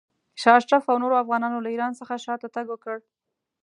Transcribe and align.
شاه 0.41 0.57
اشرف 0.59 0.83
او 0.91 0.97
نورو 1.03 1.21
افغانانو 1.23 1.63
له 1.63 1.69
ایران 1.73 1.91
څخه 1.99 2.13
شاته 2.25 2.47
تګ 2.55 2.65
وکړ. 2.69 2.97